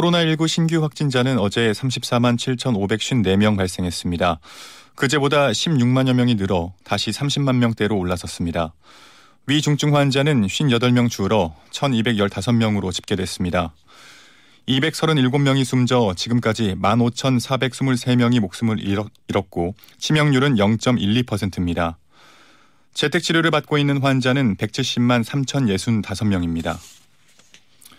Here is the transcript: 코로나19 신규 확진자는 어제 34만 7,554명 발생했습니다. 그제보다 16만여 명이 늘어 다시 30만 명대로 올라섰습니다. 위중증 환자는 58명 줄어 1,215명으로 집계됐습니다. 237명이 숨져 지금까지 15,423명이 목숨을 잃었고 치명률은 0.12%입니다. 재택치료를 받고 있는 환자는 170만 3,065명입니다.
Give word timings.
코로나19 0.00 0.48
신규 0.48 0.82
확진자는 0.82 1.38
어제 1.38 1.72
34만 1.72 2.36
7,554명 2.38 3.56
발생했습니다. 3.56 4.40
그제보다 4.94 5.50
16만여 5.50 6.14
명이 6.14 6.36
늘어 6.36 6.72
다시 6.84 7.10
30만 7.10 7.56
명대로 7.56 7.98
올라섰습니다. 7.98 8.72
위중증 9.46 9.94
환자는 9.94 10.46
58명 10.46 11.10
줄어 11.10 11.54
1,215명으로 11.72 12.92
집계됐습니다. 12.92 13.74
237명이 14.68 15.64
숨져 15.64 16.14
지금까지 16.16 16.76
15,423명이 16.80 18.40
목숨을 18.40 18.78
잃었고 19.28 19.74
치명률은 19.98 20.54
0.12%입니다. 20.56 21.98
재택치료를 22.94 23.50
받고 23.50 23.76
있는 23.76 23.98
환자는 23.98 24.56
170만 24.56 25.24
3,065명입니다. 25.24 26.99